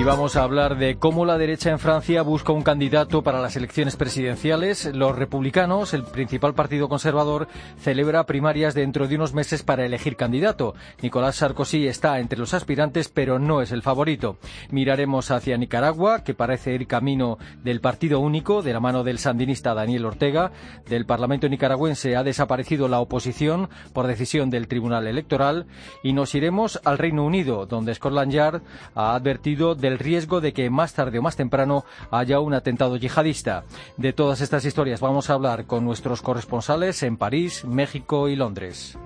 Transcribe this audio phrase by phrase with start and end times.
[0.00, 3.54] Y vamos a hablar de cómo la derecha en Francia busca un candidato para las
[3.56, 4.86] elecciones presidenciales.
[4.94, 10.74] Los republicanos, el principal partido conservador, celebra primarias dentro de unos meses para elegir candidato.
[11.02, 14.38] Nicolás Sarkozy está entre los aspirantes, pero no es el favorito.
[14.70, 19.74] Miraremos hacia Nicaragua, que parece ir camino del partido único, de la mano del sandinista
[19.74, 20.50] Daniel Ortega.
[20.88, 25.66] Del Parlamento nicaragüense ha desaparecido la oposición por decisión del Tribunal Electoral.
[26.02, 28.62] Y nos iremos al Reino Unido, donde Scotland Yard
[28.94, 33.64] ha advertido del riesgo de que más tarde o más temprano haya un atentado yihadista.
[33.96, 38.96] De todas estas historias vamos a hablar con nuestros corresponsales en París, México y Londres.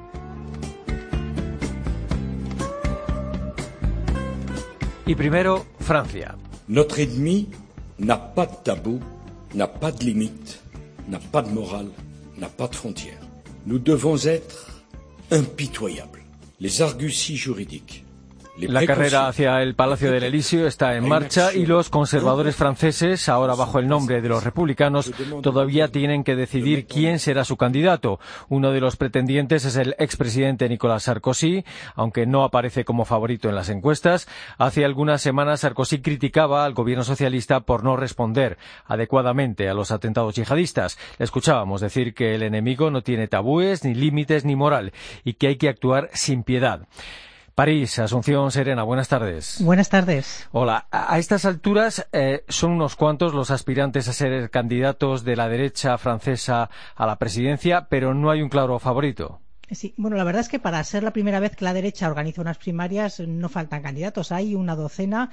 [5.06, 6.36] Y primero, Francia.
[6.68, 7.48] Notre ennemi
[7.98, 9.00] n'a pas de tabou,
[9.54, 10.60] n'a pas de limite,
[11.08, 11.90] n'a pas de morale,
[12.38, 13.20] n'a pas de frontières.
[13.66, 14.82] Nous devons être
[15.30, 16.22] impitoyables.
[16.60, 18.03] Les arguties juridiques,
[18.56, 23.54] la carrera hacia el Palacio del Elíseo está en marcha y los conservadores franceses, ahora
[23.54, 25.10] bajo el nombre de los republicanos,
[25.42, 28.20] todavía tienen que decidir quién será su candidato.
[28.48, 31.64] Uno de los pretendientes es el expresidente Nicolas Sarkozy,
[31.96, 34.28] aunque no aparece como favorito en las encuestas.
[34.56, 40.36] Hace algunas semanas Sarkozy criticaba al gobierno socialista por no responder adecuadamente a los atentados
[40.36, 40.96] yihadistas.
[41.18, 44.92] Le escuchábamos decir que el enemigo no tiene tabúes, ni límites, ni moral
[45.24, 46.86] y que hay que actuar sin piedad.
[47.54, 49.58] París, Asunción Serena, buenas tardes.
[49.60, 50.48] Buenas tardes.
[50.50, 55.48] Hola, a estas alturas eh, son unos cuantos los aspirantes a ser candidatos de la
[55.48, 59.40] derecha francesa a la presidencia, pero no hay un claro favorito.
[59.70, 62.40] Sí, bueno, la verdad es que para ser la primera vez que la derecha organiza
[62.40, 64.32] unas primarias no faltan candidatos.
[64.32, 65.30] Hay una docena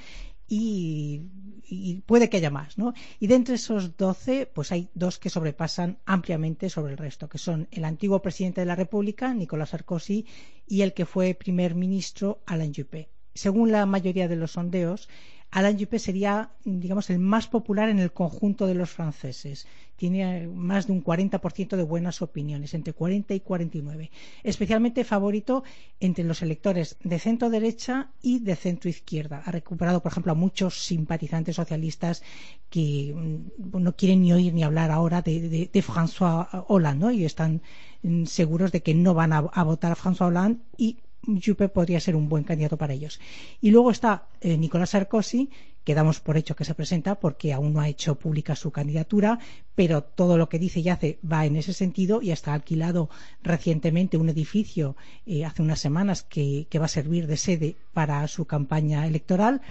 [0.54, 2.94] y, puede que haya más, ¿no?
[3.22, 7.38] Y de entre esos doce, pues hay dos que sobrepasan ampliamente sobre el resto, que
[7.38, 10.26] son el antiguo presidente de la República, Nicolás Sarkozy,
[10.68, 13.08] y el que fue primer ministro, Alain Juppé.
[13.34, 15.08] Según la mayoría de los sondeos,
[15.52, 19.68] Alain Juppé sería, digamos, el más popular en el conjunto de los franceses.
[19.98, 24.12] Tiene más de un 40% de buenas opiniones, entre 40 y 49.
[24.44, 25.66] Especialmente favorito
[26.00, 29.44] entre los electores de centro derecha y de centro izquierda.
[29.46, 32.24] Ha recuperado, por ejemplo, a muchos simpatizantes socialistas
[32.70, 37.12] que mm, no quieren ni oír ni hablar ahora de, François Hollande, ¿no?
[37.12, 37.62] Y están
[38.04, 42.00] mm, seguros de que no van a, a votar a François Hollande y Juppé podría
[42.00, 43.20] ser un buen candidato para ellos.
[43.62, 45.50] Y luego está eh, Nicolás Sarkozy,
[45.84, 49.40] que damos por hecho que se presenta porque aún no ha hecho pública su candidatura,
[49.76, 53.10] pero todo lo que dice y hace va en ese sentido y hasta ha alquilado
[53.42, 54.96] recientemente un edificio
[55.26, 59.62] eh, hace unas semanas que, que va a servir de sede para su campaña electoral.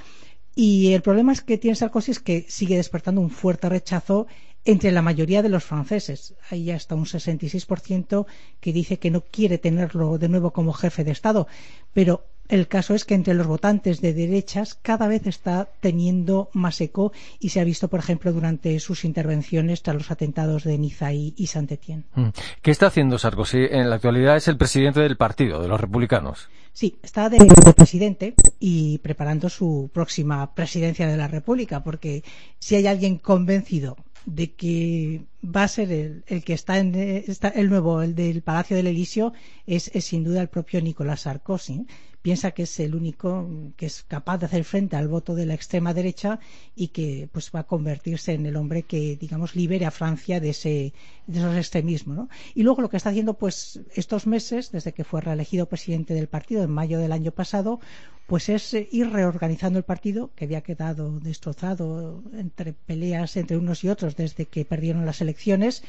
[0.54, 4.26] Y el problema es que tiene Sarkozy es que sigue despertando un fuerte rechazo
[4.70, 6.34] entre la mayoría de los franceses.
[6.50, 8.26] Hay hasta un 66%
[8.60, 11.46] que dice que no quiere tenerlo de nuevo como jefe de Estado.
[11.92, 16.80] Pero el caso es que entre los votantes de derechas cada vez está teniendo más
[16.80, 21.12] eco y se ha visto, por ejemplo, durante sus intervenciones tras los atentados de Niza
[21.12, 22.04] y, Saint-Étienne.
[22.14, 22.28] Mm.
[22.62, 23.66] ¿Qué está haciendo Sarkozy?
[23.70, 26.48] En la actualidad es el presidente del partido, de los republicanos.
[26.72, 27.38] Sí, está de,
[27.76, 32.22] presidente y preparando su próxima presidencia de la República, porque
[32.58, 35.90] si hay alguien convencido de que va a ser
[36.26, 39.32] el, que está en el nuevo, el del Palacio del Elíseo,
[39.66, 41.86] es, sin duda el propio Nicolás Sarkozy.
[42.22, 45.54] Piensa que es el único que es capaz de hacer frente al voto de la
[45.54, 46.38] extrema derecha
[46.76, 50.50] y que pues va a convertirse en el hombre que, digamos, libere a Francia de
[50.50, 50.92] ese
[51.26, 52.28] de esos extremismos.
[52.54, 56.28] Y luego lo que está haciendo pues estos meses, desde que fue reelegido presidente del
[56.28, 57.80] partido en mayo del año pasado,
[58.26, 63.88] pues es ir reorganizando el partido que había quedado destrozado entre peleas entre unos y
[63.88, 65.82] otros desde que perdieron las elecciones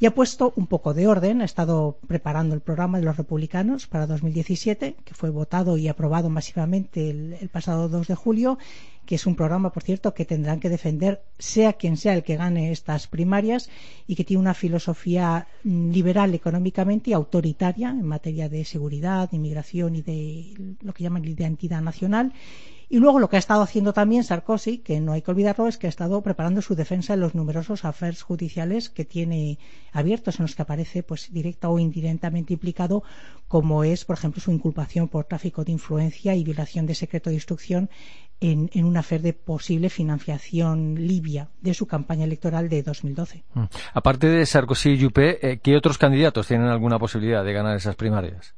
[0.00, 1.42] y ha puesto un poco de orden.
[1.42, 6.30] Ha estado preparando el programa de los republicanos para 2017, que fue votado y aprobado
[6.30, 8.58] masivamente el, pasado 2 de julio,
[9.06, 12.36] que es un programa, por cierto, que tendrán que defender sea quien sea el que
[12.36, 13.70] gane estas primarias
[14.06, 20.02] y que tiene una filosofía liberal económicamente y autoritaria en materia de seguridad, inmigración y
[20.02, 22.32] de lo que llaman identidad nacional
[22.90, 25.76] y luego lo que ha estado haciendo también Sarkozy, que no hay que olvidarlo, es
[25.76, 29.58] que ha estado preparando su defensa en los numerosos affairs judiciales que tiene
[29.92, 33.02] abiertos, en los que aparece pues directa o indirectamente implicado,
[33.46, 37.36] como es, por ejemplo, su inculpación por tráfico de influencia y violación de secreto de
[37.36, 37.90] instrucción
[38.40, 43.44] en, en un afer de posible financiación libia de su campaña electoral de 2012.
[43.52, 43.64] Mm.
[43.94, 47.96] Aparte de Sarkozy y Juppé, eh, ¿qué otros candidatos tienen alguna posibilidad de ganar esas
[47.96, 48.54] primarias?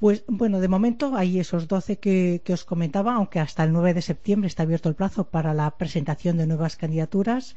[0.00, 3.92] Pues bueno, de momento hay esos 12 que, que, os comentaba, aunque hasta el 9
[3.92, 7.54] de septiembre está abierto el plazo para la presentación de nuevas candidaturas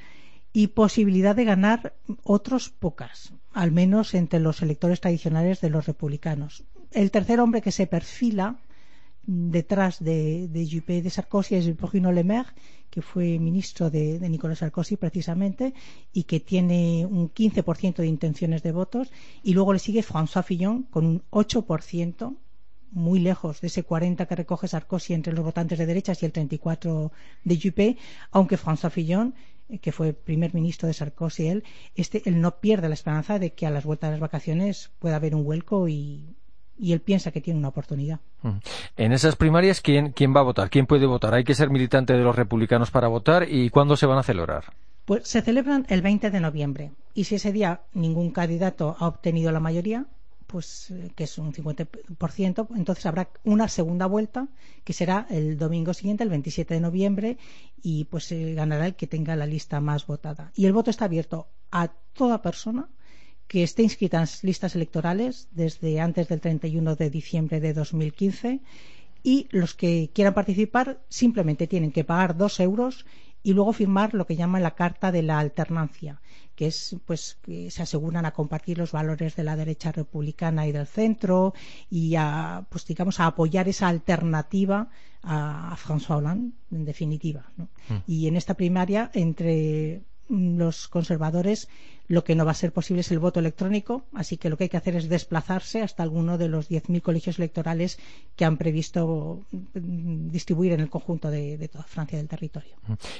[0.52, 6.66] y posibilidad de ganar otros pocas, al menos entre los electores tradicionales de los republicanos.
[6.92, 8.58] El tercer hombre que se perfila
[9.26, 12.50] detrás de, de Juppé de Sarkozy es Bruno Le Maire,
[12.94, 15.74] que fue ministro de, Nicolas Sarkozy precisamente
[16.14, 19.12] y que tiene un 15% de intenciones de votos
[19.42, 22.38] y luego le sigue François Fillon con un 8%
[22.92, 26.34] muy lejos de ese 40 que recoge Sarkozy entre los votantes de derechas y el
[26.34, 27.12] 34
[27.44, 27.98] de Juppé,
[28.30, 29.34] aunque François Fillon
[29.70, 31.64] eh, que fue primer ministro de Sarkozy él,
[31.96, 35.16] este, él no pierde la esperanza de que a las vueltas de las vacaciones pueda
[35.16, 36.36] haber un vuelco y,
[36.84, 38.20] y él piensa que tiene una oportunidad.
[38.42, 38.58] Mm.
[38.98, 40.70] En esas primarias, ¿quién, ¿quién va a votar?
[40.70, 41.34] ¿Quién puede votar?
[41.34, 43.48] ¿Hay que ser militante de los republicanos para votar?
[43.50, 44.66] ¿Y cuándo se van a celebrar?
[45.06, 46.92] Pues se celebran el 20 de noviembre.
[47.14, 50.08] Y si ese día ningún candidato ha obtenido la mayoría,
[50.46, 54.50] pues eh, que es un 50%, entonces habrá una segunda vuelta
[54.84, 57.38] que será el domingo siguiente, el 27 de noviembre,
[57.82, 60.52] y pues se ganará el que tenga la lista más votada.
[60.54, 62.90] Y el voto está abierto a toda persona
[63.54, 68.62] que esté inscrita en las listas electorales desde antes del 31 de diciembre de 2015
[69.22, 73.06] y los que quieran participar simplemente tienen que pagar dos euros
[73.44, 76.20] y luego firmar lo que llaman la carta de la alternancia,
[76.56, 80.72] que es pues que se aseguran a compartir los valores de la derecha republicana y
[80.72, 81.54] del centro
[81.92, 84.90] y a pues digamos a apoyar esa alternativa
[85.22, 87.52] a, a François Hollande en definitiva.
[87.56, 87.66] ¿no?
[87.88, 87.98] Mm.
[88.08, 91.68] Y en esta primaria entre los conservadores
[92.08, 94.66] lo que no va a ser posible es el voto electrónico, así que lo que
[94.66, 98.00] hay que hacer es desplazarse hasta alguno de los 10.000 colegios electorales
[98.36, 102.76] que han previsto mm, distribuir en el conjunto de, de, toda Francia del territorio.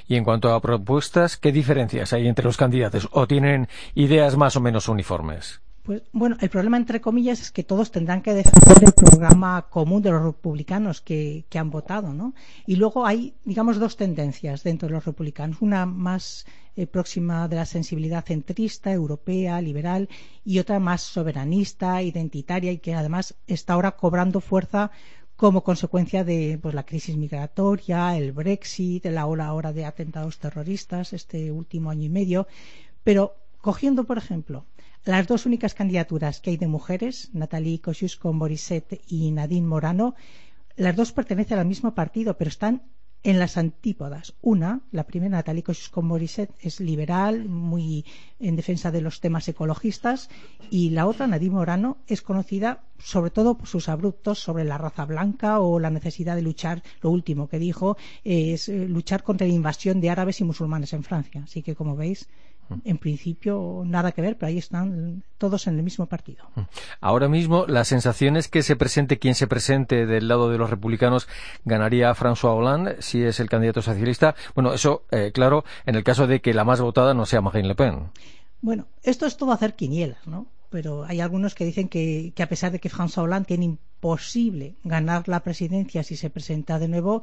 [0.06, 3.08] Y en cuanto a propuestas, ¿qué diferencias hay entre los candidatos?
[3.12, 5.60] ¿O tienen ideas más o menos uniformes?
[5.84, 10.00] Pues bueno, el problema entre comillas es que todos tendrán que defender el programa común
[10.00, 12.32] de los republicanos que, han votado, ¿no?
[12.66, 15.60] Y luego hay, digamos, dos tendencias dentro de los republicanos.
[15.60, 20.08] Una más eh, próxima de la sensibilidad centrista, europea, liberal,
[20.42, 24.90] y otra más soberanista, identitaria y que además está ahora cobrando fuerza
[25.36, 31.12] como consecuencia de pues, la crisis migratoria, el Brexit, la ola ahora de atentados terroristas
[31.12, 32.46] este último año y medio.
[33.02, 34.64] Pero cogiendo, por ejemplo,
[35.04, 40.14] las dos únicas candidaturas que hay de mujeres, Natalie Kosciusko-Morizet y Nadine Morano,
[40.76, 42.82] las dos pertenecen al mismo partido, pero están
[43.22, 44.34] en las antípodas.
[44.42, 48.04] Una, la primera, Natalie Kosciusko-Morizet, es liberal, muy
[48.38, 50.28] en defensa de los temas ecologistas,
[50.70, 55.04] y la otra, Nadine Morano, es conocida sobre todo por sus abruptos sobre la raza
[55.04, 59.52] blanca o la necesidad de luchar, lo último que dijo, es eh, luchar contra la
[59.52, 61.42] invasión de árabes y musulmanes en Francia.
[61.44, 62.28] Así que, como veis,
[62.84, 66.44] en principio nada que ver, pero ahí están todos en el mismo partido.
[67.00, 70.70] Ahora mismo la sensación es que se presente quien se presente del lado de los
[70.70, 71.28] republicanos
[71.64, 74.34] ganaría a François Hollande si es el candidato socialista.
[74.54, 77.68] Bueno, eso, eh, claro, en el caso de que la más votada no sea Marine
[77.68, 78.10] Le Pen.
[78.60, 80.46] Bueno, esto es todo hacer quinielas, ¿no?
[80.70, 84.76] Pero hay algunos que dicen que, que a pesar de que François Hollande tiene imposible
[84.82, 87.22] ganar la presidencia si se presenta de nuevo,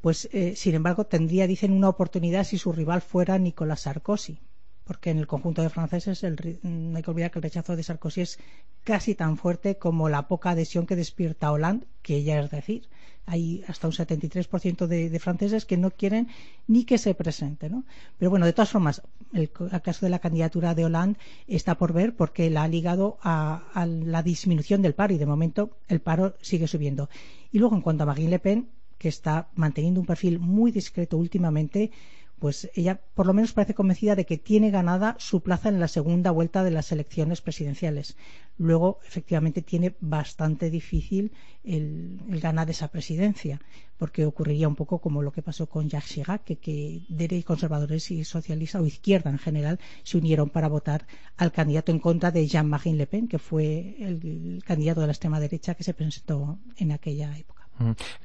[0.00, 4.38] pues eh, sin embargo tendría, dicen, una oportunidad si su rival fuera Nicolas Sarkozy
[4.86, 7.82] porque en el conjunto de franceses el, no hay que olvidar que el rechazo de
[7.82, 8.38] Sarkozy es
[8.84, 12.88] casi tan fuerte como la poca adhesión que despierta Hollande, que ya es decir,
[13.26, 16.28] hay hasta un 73% de, de franceses que no quieren
[16.68, 17.68] ni que se presente.
[17.68, 17.84] ¿no?
[18.16, 19.02] Pero bueno, de todas formas,
[19.32, 23.18] el, el, caso de la candidatura de Hollande está por ver porque la ha ligado
[23.22, 27.10] a, a la disminución del paro y de momento el paro sigue subiendo.
[27.50, 31.18] Y luego, en cuanto a Marine Le Pen, que está manteniendo un perfil muy discreto
[31.18, 31.90] últimamente,
[32.38, 35.88] pues ella por lo menos parece convencida de que tiene ganada su plaza en la
[35.88, 38.16] segunda vuelta de las elecciones presidenciales.
[38.58, 41.32] Luego, efectivamente, tiene bastante difícil
[41.64, 43.60] el, ganar esa presidencia,
[43.98, 48.24] porque ocurriría un poco como lo que pasó con Jacques Chirac, que, que conservadores y
[48.24, 52.94] socialistas o izquierda en general se unieron para votar al candidato en contra de Jean-Marie
[52.94, 57.36] Le Pen, que fue el candidato de la extrema derecha que se presentó en aquella
[57.36, 57.55] época.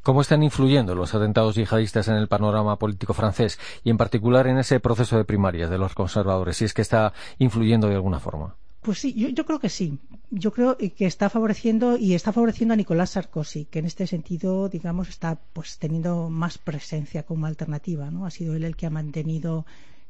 [0.03, 4.57] ¿Cómo están influyendo los atentados yihadistas en el panorama político francés y en particular en
[4.57, 6.57] ese proceso de primarias de los conservadores?
[6.57, 8.55] Si es que está influyendo de alguna forma.
[8.81, 9.99] Pues sí, yo, yo, creo que sí.
[10.31, 14.69] Yo creo que está favoreciendo y está favoreciendo a Nicolás Sarkozy, que en este sentido,
[14.69, 18.25] digamos, está pues teniendo más presencia como alternativa, ¿no?
[18.25, 19.65] Ha sido él el que ha mantenido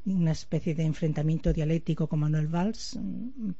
[0.05, 2.97] una especie de enfrentamiento dialéctico con Manuel Valls,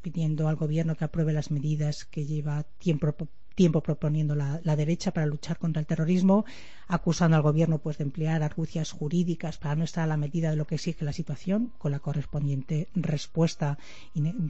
[0.01, 3.13] pidiendo al gobierno que apruebe las medidas que lleva tiempo
[3.55, 6.46] tiempo proponiendo la, derecha para luchar contra el terrorismo,
[6.88, 10.55] acusando al gobierno pues de emplear argucias jurídicas para no estar a la medida de
[10.55, 13.77] lo que exige la situación, con la correspondiente respuesta,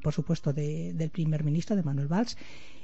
[0.03, 2.37] por supuesto, de, del primer ministro, de Manuel Valls.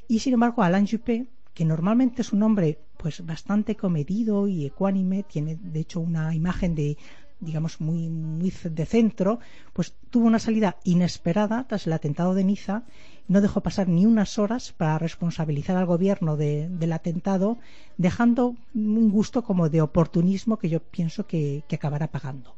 [0.08, 5.24] Y sin embargo, Alain Juppé, que normalmente es un hombre pues bastante comedido y ecuánime,
[5.24, 6.98] tiene de hecho una imagen de
[7.40, 9.40] digamos muy, muy de centro,
[9.74, 12.84] pues tuvo una salida inesperada tras el atentado de Niza.
[13.28, 17.58] No dejó pasar ni unas horas para responsabilizar al gobierno de, del atentado,
[17.98, 22.56] dejando un gusto como de oportunismo que yo pienso que, acabará pagando.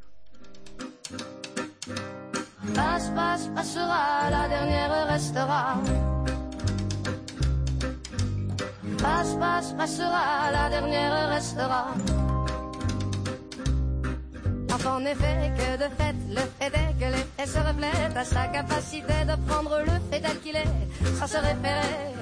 [14.71, 19.13] En effet, que de fait, le fait est que l'effet se reflète à sa capacité
[19.25, 22.13] de prendre le fait tel qu'il est, sans se référer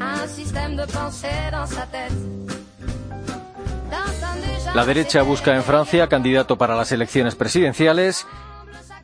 [0.00, 2.12] à un système de pensée dans sa tête.
[4.74, 8.26] La derecha busca en Francia candidato para las elecciones presidenciales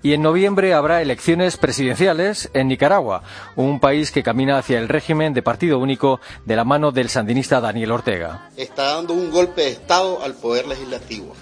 [0.02, 3.22] y en noviembre habrá elecciones presidenciales en Nicaragua,
[3.54, 7.60] un país que camina hacia el régimen de partido único de la mano del sandinista
[7.60, 8.48] Daniel Ortega.
[8.56, 11.34] Está dando un golpe de Estado al poder legislativo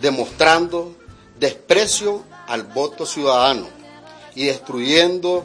[0.00, 0.94] demostrando
[1.38, 3.66] desprecio al voto ciudadano
[4.34, 5.44] y destruyendo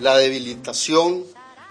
[0.00, 1.22] la debilitación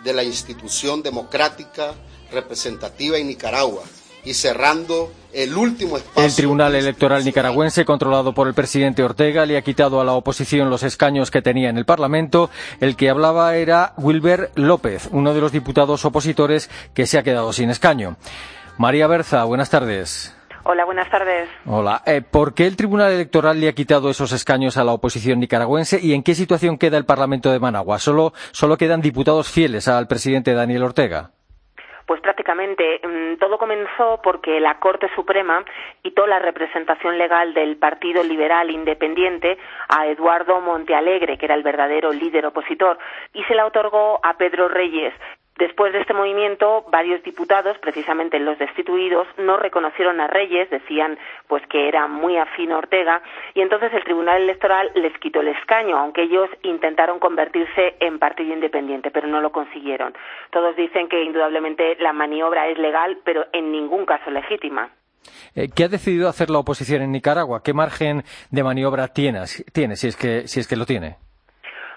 [0.03, 1.93] de la institución democrática
[2.31, 3.83] representativa en Nicaragua
[4.25, 6.23] y cerrando el último espacio.
[6.23, 10.69] El Tribunal Electoral nicaragüense, controlado por el presidente Ortega, le ha quitado a la oposición
[10.69, 12.49] los escaños que tenía en el Parlamento.
[12.79, 17.51] El que hablaba era Wilber López, uno de los diputados opositores que se ha quedado
[17.51, 18.15] sin escaño.
[18.77, 20.32] María Berza, buenas tardes.
[20.65, 21.49] Hola, buenas tardes.
[21.65, 22.01] Hola.
[22.05, 25.99] Eh, ¿Por qué el Tribunal Electoral le ha quitado esos escaños a la oposición nicaragüense
[26.01, 27.99] y en qué situación queda el Parlamento de Managua?
[27.99, 31.31] ¿Solo, solo quedan diputados fieles al presidente Daniel Ortega?
[32.05, 35.65] Pues prácticamente mm, todo comenzó porque la Corte Suprema
[36.01, 39.57] quitó la representación legal del Partido Liberal Independiente
[39.89, 42.97] a Eduardo Montealegre, que era el verdadero líder opositor,
[43.33, 45.13] y se la otorgó a Pedro Reyes,
[45.57, 51.17] Después de este movimiento, varios diputados, precisamente los destituidos, no reconocieron a Reyes, decían
[51.47, 53.21] pues que era muy afín a Ortega,
[53.53, 58.53] y entonces el Tribunal Electoral les quitó el escaño, aunque ellos intentaron convertirse en partido
[58.53, 60.13] independiente, pero no lo consiguieron.
[60.51, 64.89] Todos dicen que indudablemente la maniobra es legal, pero en ningún caso legítima.
[65.55, 67.61] Eh, ¿Qué ha decidido hacer la oposición en Nicaragua?
[67.63, 69.41] ¿Qué margen de maniobra tiene,
[69.71, 71.17] tiene si, es que, si es que lo tiene?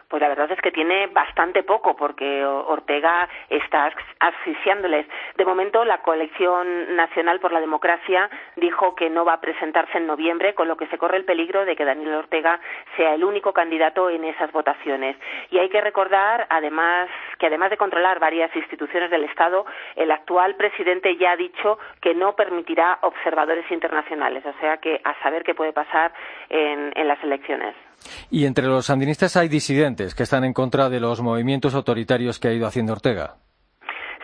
[0.09, 5.07] Pues la verdad es que tiene bastante poco porque Ortega está asfixiándoles.
[5.37, 10.07] De momento, la Coalición Nacional por la Democracia dijo que no va a presentarse en
[10.07, 12.61] noviembre, con lo que se corre el peligro de que Daniel Ortega
[12.97, 15.17] sea el único candidato en esas votaciones.
[15.51, 17.09] Y hay que recordar, además,
[17.39, 22.15] que además de controlar varias instituciones del Estado, el actual presidente ya ha dicho que
[22.15, 24.45] no permitirá observadores internacionales.
[24.47, 26.13] O sea que a saber qué puede pasar
[26.49, 27.86] en las elecciones.
[28.31, 32.49] Y entre los sandinistas hay disidentes que están en contra de los movimientos autoritarios que
[32.49, 33.37] ha ido haciendo Ortega.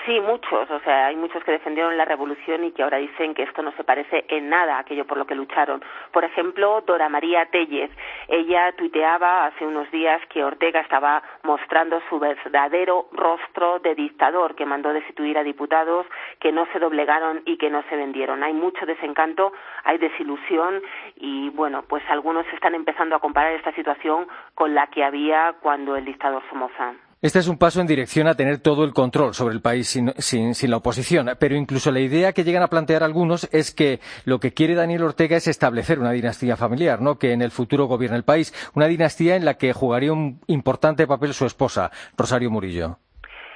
[0.04, 0.68] Sí, muchos.
[0.68, 3.70] O sea, hay muchos que defendieron la revolución y que ahora dicen que esto no
[3.72, 5.82] se parece en nada a aquello por lo que lucharon.
[6.10, 7.90] Por ejemplo, Dora María Tellez.
[8.26, 14.66] Ella tuiteaba hace unos días que Ortega estaba mostrando su verdadero rostro de dictador, que
[14.66, 16.04] mandó destituir a diputados
[16.40, 18.42] que no se doblegaron y que no se vendieron.
[18.42, 19.52] Hay mucho desencanto,
[19.84, 20.82] hay desilusión
[21.16, 25.94] y, bueno, pues algunos están empezando a comparar esta situación con la que había cuando
[25.94, 26.94] el dictador Somoza.
[27.22, 30.12] Este es un paso en dirección a tener todo el control sobre el país sin,
[30.18, 31.30] sin, la oposición.
[31.38, 35.04] Pero incluso la idea que llegan a plantear algunos es que lo que quiere Daniel
[35.04, 37.20] Ortega es establecer una dinastía familiar, ¿no?
[37.20, 38.52] que en el futuro gobierne el país.
[38.74, 42.98] Una dinastía en la que jugaría un importante papel su esposa, Rosario Murillo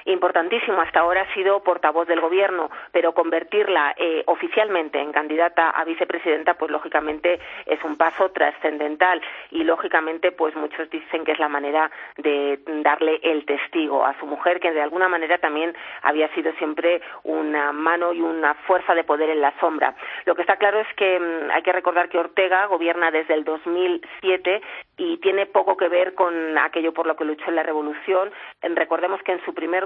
[0.07, 0.81] importantísimo.
[0.81, 6.55] Hasta ahora ha sido portavoz del Gobierno, pero convertirla eh, oficialmente en candidata a vicepresidenta,
[6.55, 9.21] pues lógicamente es un paso trascendental
[9.51, 14.25] y lógicamente, pues muchos dicen que es la manera de darle el testigo a su
[14.25, 19.03] mujer, que de alguna manera también había sido siempre una mano y una fuerza de
[19.03, 19.95] poder en la sombra.
[20.25, 23.43] Lo que está claro es que mm, hay que recordar que Ortega gobierna desde el
[23.43, 24.61] 2007
[24.97, 28.31] y tiene poco que ver con aquello por lo que luchó en la revolución.
[28.61, 29.85] Recordemos que en su primer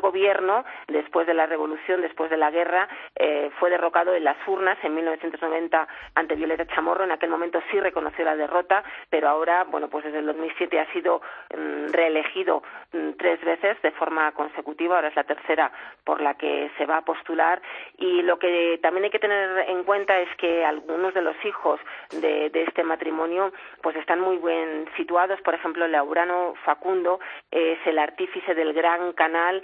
[0.88, 4.96] después de la revolución, después de la guerra, eh, fue derrocado en las urnas en
[4.96, 7.04] 1990 ante Violeta Chamorro.
[7.04, 10.92] En aquel momento sí reconoció la derrota, pero ahora, bueno, pues desde el 2007 ha
[10.94, 11.22] sido
[11.56, 12.64] mm, reelegido
[12.94, 14.96] mm, tres veces de forma consecutiva.
[14.96, 15.72] Ahora es la tercera
[16.04, 17.62] por la que se va a postular.
[17.98, 21.80] Y lo que también hay que tener en cuenta es que algunos de los hijos
[22.12, 23.52] de, de este matrimonio,
[23.82, 25.42] pues están muy bien situados.
[25.42, 29.62] Por ejemplo, Laurano Facundo es el artífice del gran canal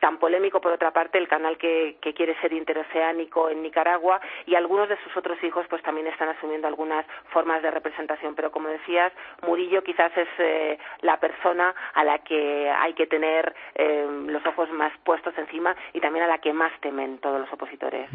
[0.00, 4.88] tan polémico por otra parte el canal que, quiere ser interoceánico en Nicaragua y algunos
[4.88, 8.34] de sus otros hijos pues también están asumiendo algunas formas de representación.
[8.34, 9.12] Pero como decías
[9.46, 14.70] Murillo quizás es eh, la persona a la que hay que tener eh, los ojos
[14.72, 18.10] más puestos encima y también a la que más temen todos los opositores.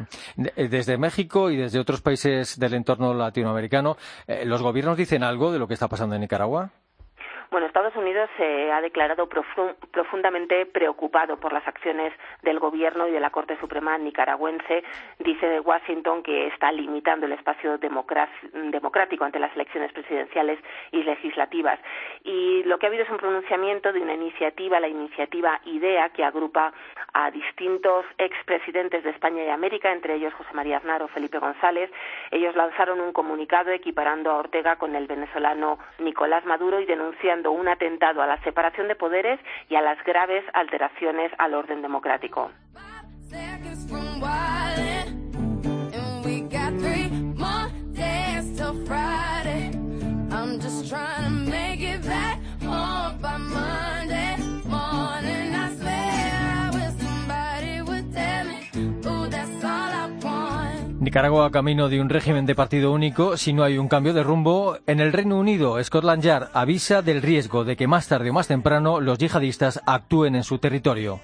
[0.57, 3.95] Eh, desde México y desde otros países del entorno latinoamericano
[4.45, 6.71] los gobiernos dicen algo de lo que está pasando en Nicaragua
[7.53, 13.19] bueno, Estados Unidos se ha declarado profundamente preocupado por las acciones del Gobierno y de
[13.19, 14.83] la Corte Suprema nicaragüense.
[15.19, 20.57] Dice de Washington que está limitando el espacio democrático ante las elecciones presidenciales
[20.91, 21.79] y legislativas.
[22.23, 26.23] Y lo que ha habido es un pronunciamiento de una iniciativa, la iniciativa IDEA, que
[26.23, 26.73] agrupa
[27.13, 31.91] a distintos expresidentes de España y América, entre ellos José María Aznar o Felipe González.
[32.31, 37.67] Ellos lanzaron un comunicado equiparando a Ortega con el venezolano Nicolás Maduro y denunciando un
[37.67, 42.51] atentado a la separación de poderes y a las graves alteraciones al orden democrático.
[61.13, 64.79] Nicaragua camino de un régimen de partido único si no hay un cambio de rumbo.
[64.87, 68.47] En el Reino Unido, Scotland Yard avisa del riesgo de que más tarde o más
[68.47, 71.19] temprano los yihadistas actúen en su territorio.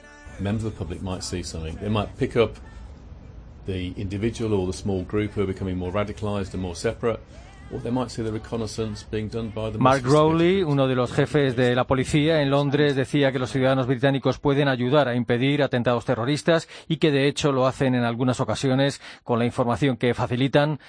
[3.65, 7.19] The individual or the small group who are becoming more radicalized and more separate.
[9.77, 13.85] Mark Rowley, uno de los jefes de la policía en Londres, decía que los ciudadanos
[13.85, 18.39] británicos pueden ayudar a impedir atentados terroristas y que de hecho lo hacen en algunas
[18.39, 20.79] ocasiones con la información que facilitan.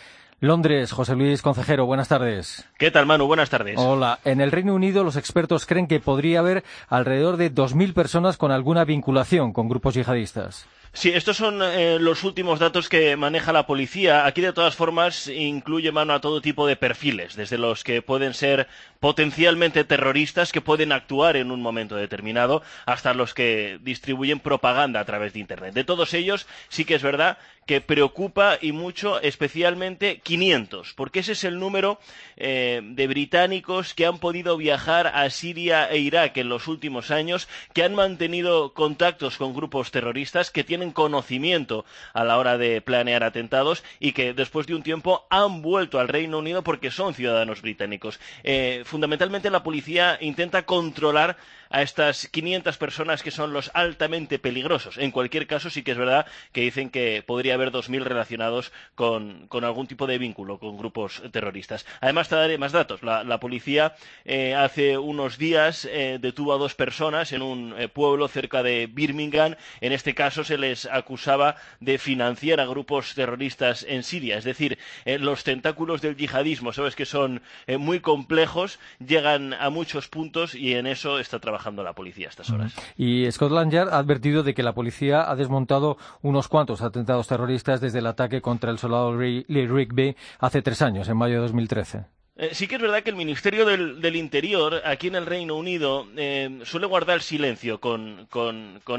[0.42, 2.66] Londres, José Luis Concejero, buenas tardes.
[2.78, 3.26] ¿Qué tal, Manu?
[3.26, 3.76] Buenas tardes.
[3.76, 4.20] Hola.
[4.25, 8.50] En el Reino Unido, los expertos creen que podría haber alrededor de 2.000 personas con
[8.50, 10.66] alguna vinculación con grupos yihadistas.
[10.92, 14.26] Sí, estos son eh, los últimos datos que maneja la policía.
[14.26, 18.35] Aquí, de todas formas, incluye mano a todo tipo de perfiles, desde los que pueden
[18.35, 18.66] ser
[19.00, 25.04] potencialmente terroristas que pueden actuar en un momento determinado, hasta los que distribuyen propaganda a
[25.04, 25.75] través de Internet.
[25.75, 27.38] De todos ellos, sí que es verdad
[27.71, 32.00] que preocupa y mucho especialmente 500, porque ese es el número
[32.37, 37.49] eh, de británicos que han podido viajar a Siria e Irak en los últimos años,
[37.73, 43.23] que han mantenido contactos con grupos terroristas, que tienen conocimiento a la hora de planear
[43.23, 47.63] atentados y que después de un tiempo han vuelto al Reino Unido porque son ciudadanos
[47.63, 48.19] británicos.
[48.43, 51.36] Eh, fundamentalmente la policía intenta controlar
[51.71, 54.99] a estas 500 personas que son los altamente peligrosos.
[54.99, 59.49] En cualquier caso, sí que es verdad que dicen que podría haber 2.000 relacionados con,
[59.63, 61.87] algún tipo de vínculo con grupos terroristas.
[62.00, 63.02] Además, te daré más datos.
[63.02, 68.28] La, policía eh, hace unos días eh, detuvo a dos personas en un eh, pueblo
[68.28, 69.54] cerca de Birmingham.
[69.80, 74.37] En este caso, se les acusaba de financiar a grupos terroristas en Siria.
[74.37, 77.43] Es decir, los tentáculos del yihadismo, sabes que son
[77.78, 82.50] muy complejos, llegan a muchos puntos y en eso está trabajando la policía a estas
[82.50, 82.75] horas.
[82.96, 87.80] Y Scotland Yard ha advertido de que la policía ha desmontado unos cuantos atentados terroristas
[87.80, 92.20] desde el ataque contra el soldado Lee Rigby hace tres años, en mayo de 2013.
[92.42, 96.06] Eh, sí que es verdad que el Ministerio del, Interior aquí en el Reino Unido
[96.16, 98.28] eh, suele guardar silencio con,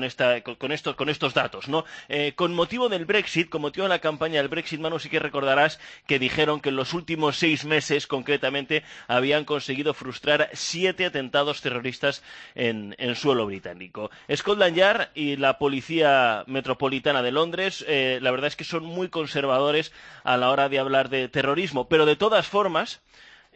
[0.04, 1.84] estos, datos, ¿no?
[2.08, 5.18] Eh, con motivo del Brexit, con motivo de la campaña del Brexit, Manu, sí que
[5.18, 11.62] recordarás que dijeron que en los últimos seis meses, concretamente, habían conseguido frustrar siete atentados
[11.62, 12.22] terroristas
[12.54, 14.12] en, suelo británico.
[14.32, 19.92] Scotland Yard y la Policía Metropolitana de Londres, la verdad es que son muy conservadores
[20.24, 23.02] a la hora de hablar de terrorismo, pero de todas formas,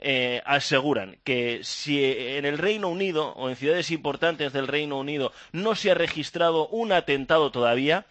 [0.08, 5.32] eh, aseguran que si en el Reino Unido o en ciudades importantes del Reino Unido
[5.52, 8.06] no se ha registrado un atentado todavía,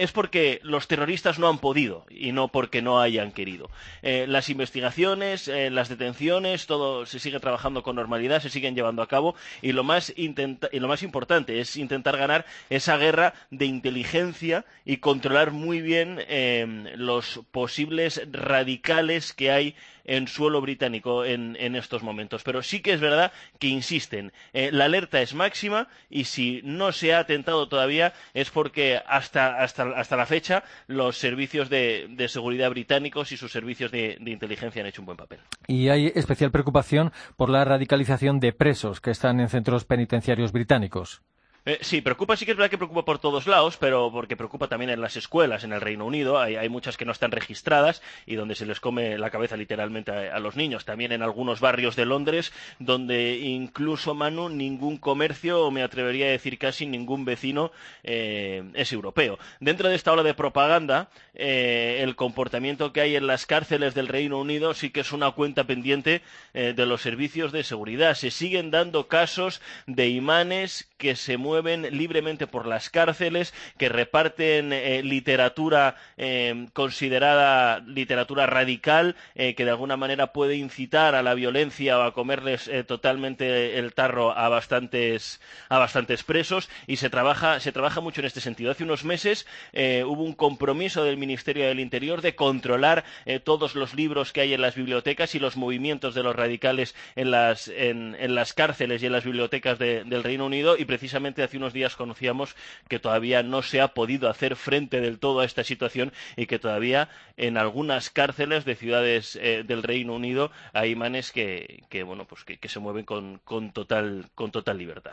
[0.00, 3.68] es porque los terroristas no han podido y no porque no hayan querido.
[4.00, 9.02] Eh, las investigaciones, eh, las detenciones, todo se sigue trabajando con normalidad, se siguen llevando
[9.02, 10.32] a cabo y lo más, y
[10.78, 16.94] lo más importante es intentar ganar esa guerra de inteligencia y controlar muy bien eh,
[16.96, 22.42] los posibles radicales que hay en suelo británico en, estos momentos.
[22.42, 27.14] Pero sí que es verdad que insisten, la alerta es máxima y si no se
[27.14, 33.32] ha atentado todavía es porque hasta, hasta hasta la fecha los servicios de, seguridad británicos
[33.32, 35.40] y sus servicios de, inteligencia han hecho un buen papel.
[35.66, 41.22] Y hay especial preocupación por la radicalización de presos que están en centros penitenciarios británicos.
[41.66, 44.68] Eh, sí, preocupa, sí que es verdad que preocupa por todos lados, pero porque preocupa
[44.68, 46.38] también en las escuelas en el Reino Unido.
[46.38, 50.38] Hay, muchas que no están registradas y donde se les come la cabeza literalmente a,
[50.38, 50.84] los niños.
[50.86, 56.30] También en algunos barrios de Londres, donde incluso, Manu, ningún comercio, o me atrevería a
[56.30, 57.72] decir casi ningún vecino,
[58.04, 59.38] eh, es europeo.
[59.58, 64.08] Dentro de esta ola de propaganda, eh, el comportamiento que hay en las cárceles del
[64.08, 68.14] Reino Unido sí que es una cuenta pendiente de los servicios de seguridad.
[68.14, 74.72] Se siguen dando casos de imanes que se mueven libremente por las cárceles, que reparten
[74.72, 81.34] eh, literatura eh, considerada literatura radical, eh, que de alguna manera puede incitar a la
[81.34, 87.60] violencia o a comerles totalmente el tarro a bastantes, a bastantes presos, y se trabaja,
[87.60, 88.70] se trabaja mucho en este sentido.
[88.70, 93.04] Hace unos meses hubo un compromiso del Ministerio del Interior de controlar
[93.44, 97.30] todos los libros que hay en las bibliotecas y los movimientos de los radicales en
[97.30, 101.72] las, en, las cárceles y en las bibliotecas del Reino Unido, y precisamente hace unos
[101.72, 102.56] días conocíamos
[102.88, 106.58] que todavía no se ha podido hacer frente del todo a esta situación y que
[106.58, 112.44] todavía en algunas cárceles de ciudades eh, del Reino Unido hay imanes que, bueno, pues
[112.44, 113.40] que, se mueven con,
[113.72, 115.12] total, con total libertad.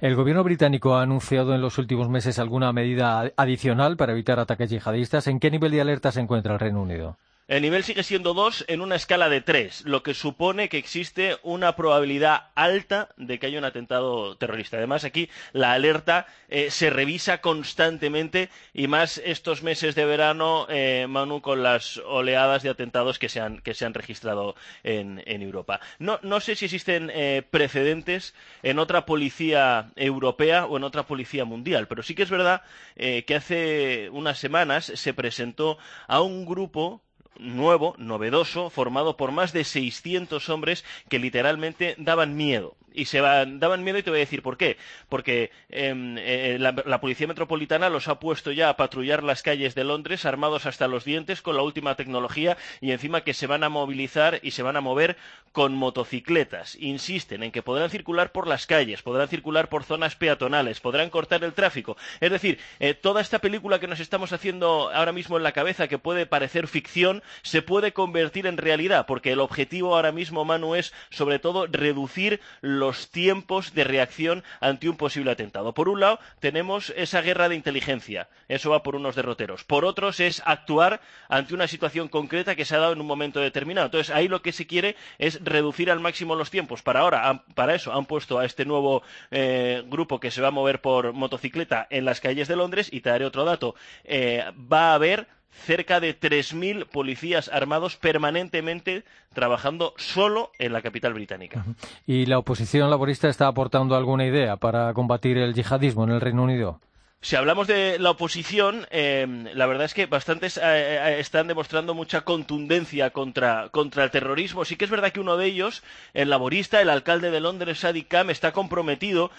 [0.00, 4.70] El gobierno británico ha anunciado en los últimos meses alguna medida adicional para evitar ataques
[4.70, 5.26] yihadistas.
[5.26, 7.18] ¿En qué nivel de alerta se encuentra el Reino Unido?
[7.46, 11.36] El nivel sigue siendo dos en una escala de tres, lo que supone que existe
[11.42, 14.78] una probabilidad alta de que haya un atentado terrorista.
[14.78, 21.04] Además, aquí la alerta eh, se revisa constantemente y más estos meses de verano, eh,
[21.06, 23.60] Manu, con las oleadas de atentados que se han,
[23.92, 25.80] registrado en, Europa.
[25.98, 31.88] No, sé si existen eh, precedentes en otra policía europea o en otra policía mundial,
[31.88, 32.62] pero sí que es verdad
[32.96, 35.76] que hace unas semanas se presentó
[36.08, 37.03] a un grupo
[37.38, 43.84] nuevo, novedoso, formado por más de 600 hombres que literalmente daban miedo y se daban
[43.84, 44.78] miedo y te voy a decir por qué.
[45.08, 49.84] Porque em, eh, la, Policía Metropolitana los ha puesto ya a patrullar las calles de
[49.84, 53.68] Londres armados hasta los dientes con la última tecnología y encima que se van a
[53.68, 55.16] movilizar y se van a mover
[55.52, 56.76] con motocicletas.
[56.76, 61.44] Insisten en que podrán circular por las calles, podrán circular por zonas peatonales, podrán cortar
[61.44, 61.96] el tráfico.
[62.20, 65.88] Es decir, eh, toda esta película que nos estamos haciendo ahora mismo en la cabeza
[65.88, 70.74] que puede parecer ficción se puede convertir en realidad porque el objetivo ahora mismo, Manu,
[70.74, 75.74] es sobre todo reducir los tiempos de reacción ante un posible atentado.
[75.74, 79.64] Por un lado, tenemos esa guerra de inteligencia, eso va por unos derroteros.
[79.64, 83.40] Por otros, es actuar ante una situación concreta que se ha dado en un momento
[83.40, 83.86] determinado.
[83.86, 86.82] Entonces, ahí lo que se quiere es reducir al máximo los tiempos.
[86.82, 90.52] Para ahora, para eso, han puesto a este nuevo eh, grupo que se va a
[90.52, 92.88] mover por motocicleta en las calles de Londres.
[92.92, 93.74] Y te daré otro dato.
[94.04, 101.14] Eh, va a haber cerca de 3.000 policías armados permanentemente trabajando solo en la capital
[101.14, 101.64] británica.
[102.06, 106.42] ¿Y la oposición laborista está aportando alguna idea para combatir el yihadismo en el Reino
[106.42, 106.80] Unido?
[107.24, 111.94] Si hablamos de la oposición, eh, la verdad es que bastantes eh, eh, están demostrando
[111.94, 114.66] mucha contundencia contra, el terrorismo.
[114.66, 115.82] Sí que es verdad que uno de ellos,
[116.12, 119.30] el laborista, el alcalde de Londres, Sadiq Khan, está comprometido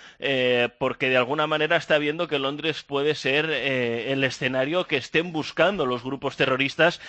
[0.80, 5.86] porque de alguna manera está viendo que Londres puede ser el escenario que estén buscando
[5.86, 7.00] los grupos terroristas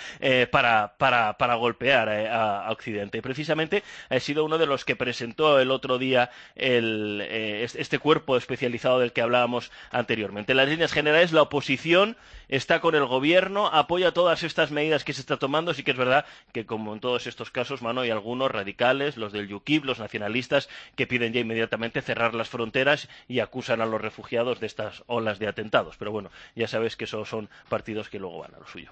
[0.51, 3.21] para, para, golpear a, Occidente.
[3.23, 9.11] precisamente ha sido uno de los que presentó el otro día este cuerpo especializado del
[9.11, 15.03] que hablábamos anteriormente líneas generales la oposición está con el gobierno, apoya todas estas medidas
[15.03, 15.73] que se está tomando.
[15.73, 19.33] Sí que es verdad que, como en todos estos casos, mano, hay algunos radicales, los
[19.33, 24.01] del UKIP, los nacionalistas, que piden ya inmediatamente cerrar las fronteras y acusan a los
[24.01, 25.97] refugiados de estas olas de atentados.
[25.97, 28.91] Pero bueno, ya sabes que esos son partidos que luego van a lo suyo.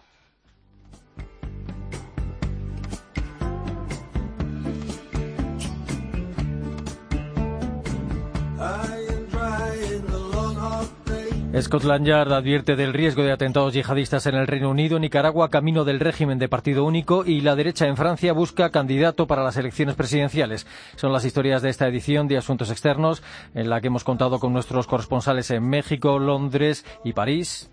[11.62, 16.02] Scotland Yard advierte del riesgo de atentados yihadistas en el Reino Unido, Nicaragua camino del
[16.02, 20.68] régimen de partido único y la derecha en Francia busca candidato para las elecciones presidenciales.
[20.98, 24.52] Son las historias de esta edición de Asuntos Externos en la que hemos contado con
[24.52, 27.72] nuestros corresponsales en México, Londres y París.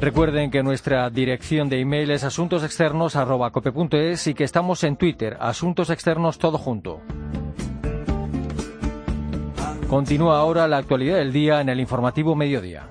[0.00, 6.38] Recuerden que nuestra dirección de email es asuntosexternos.cope.es y que estamos en Twitter, Asuntos Externos
[6.38, 7.00] todo junto.
[9.92, 12.88] Continúa ahora la actualidad del día en el informativo Mediodía.